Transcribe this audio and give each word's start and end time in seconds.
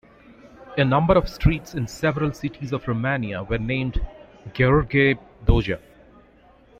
A 0.79 0.83
number 0.83 1.13
of 1.15 1.29
streets 1.29 1.75
in 1.75 1.85
several 1.87 2.33
cities 2.33 2.73
of 2.73 2.87
Romania 2.87 3.43
were 3.43 3.59
named 3.59 4.01
"Gheorghe 4.55 5.19
Doja". 5.45 5.77